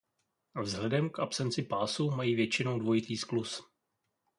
[0.61, 3.71] Vzhledem k absenci pásu mají většinou dvojitý skluz.